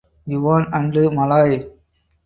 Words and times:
Yuan 0.31 0.63
and 0.73 0.95
Malay. 1.15 1.53